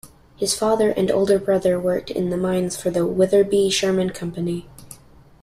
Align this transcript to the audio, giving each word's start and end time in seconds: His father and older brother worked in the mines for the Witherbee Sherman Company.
His 0.35 0.55
father 0.55 0.89
and 0.89 1.11
older 1.11 1.37
brother 1.37 1.79
worked 1.79 2.09
in 2.09 2.31
the 2.31 2.35
mines 2.37 2.75
for 2.75 2.89
the 2.89 3.01
Witherbee 3.01 3.71
Sherman 3.71 4.09
Company. 4.09 4.67